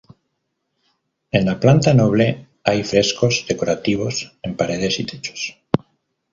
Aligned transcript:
En 1.39 1.45
la 1.49 1.59
planta 1.59 1.93
noble 1.93 2.47
hay 2.63 2.81
frescos 2.83 3.45
decorativos 3.47 4.35
en 4.41 4.55
paredes 4.57 4.99
y 4.99 5.03
techos. 5.05 5.59